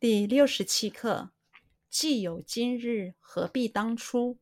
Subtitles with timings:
[0.00, 1.32] 第六十七课：
[1.90, 4.38] 既有今日，何必当初？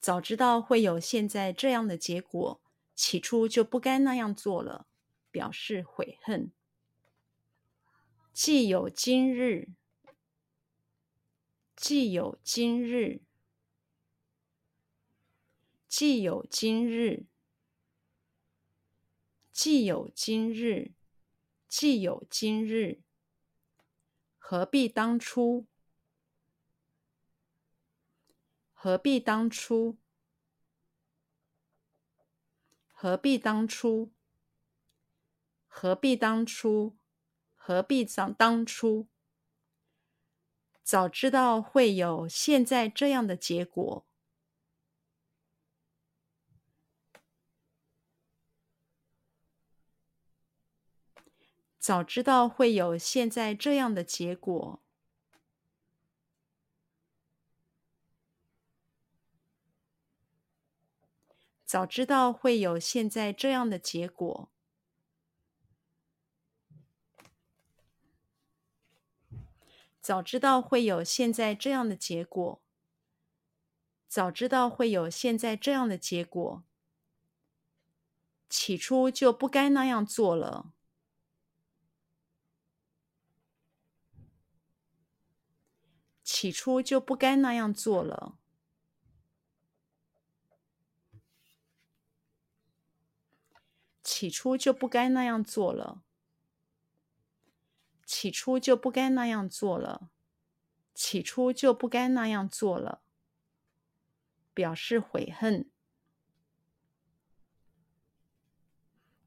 [0.00, 2.60] 早知道会有现在这样的结果，
[2.96, 4.88] 起初就不该那样做了，
[5.30, 6.50] 表示悔恨。
[8.32, 9.68] 既有今日，
[11.76, 13.22] 既有今日，
[15.86, 17.26] 既有今日，
[19.52, 20.90] 既有今日，
[21.68, 23.00] 既有今日。
[24.52, 25.66] 何必当初？
[28.74, 29.96] 何必当初？
[32.92, 34.12] 何必当初？
[35.66, 36.98] 何必当初？
[37.54, 39.08] 何必当当初？
[40.82, 44.06] 早知道会有现在这样的结果。
[51.82, 54.80] 早知道会有现在这样的结果。
[61.64, 64.48] 早知道会有现在这样的结果。
[70.00, 72.62] 早知道会有现在这样的结果。
[74.06, 76.62] 早知道会有现在这样的结果。
[78.48, 80.72] 起初就不该那样做了。
[86.42, 88.36] 起初就不该那样做了。
[94.02, 96.02] 起初就不该那样做了。
[98.04, 100.10] 起初就不该那样做了。
[100.92, 103.04] 起初就不该那样做了。
[104.52, 105.70] 表示悔恨。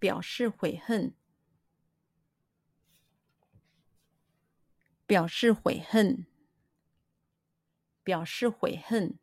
[0.00, 1.14] 表示悔恨。
[5.06, 6.26] 表示悔恨。
[8.06, 9.18] 表示悔恨，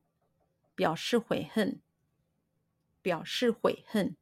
[0.76, 1.80] 表示悔恨，
[3.02, 4.18] 表示悔恨。